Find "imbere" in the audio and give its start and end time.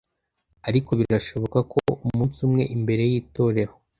2.75-3.03